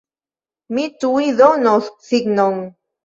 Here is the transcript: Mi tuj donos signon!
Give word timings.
Mi 0.77 0.85
tuj 1.03 1.27
donos 1.41 1.91
signon! 2.09 2.59